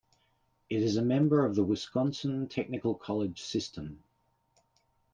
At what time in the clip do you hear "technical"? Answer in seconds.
2.49-2.95